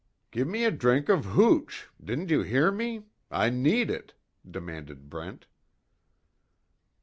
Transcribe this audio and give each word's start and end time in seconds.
"Give 0.31 0.47
me 0.47 0.63
a 0.63 0.71
drink 0.71 1.09
of 1.09 1.25
hooch! 1.25 1.87
Didn't 2.03 2.31
you 2.31 2.41
hear 2.41 2.71
me? 2.71 3.03
I 3.29 3.51
need 3.51 3.91
it," 3.91 4.15
demanded 4.49 5.11
Brent. 5.11 5.45